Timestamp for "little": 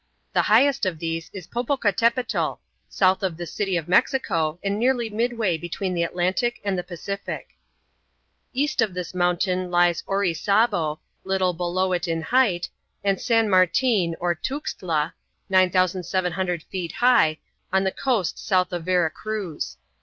11.23-11.53